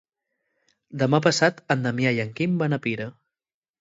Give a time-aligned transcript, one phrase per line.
[1.01, 3.07] Demà passat en Damià i en Quim van a Pira.